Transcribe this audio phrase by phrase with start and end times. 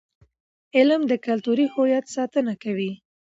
[0.77, 2.91] علم د کلتوري هویت ساتنه کوي.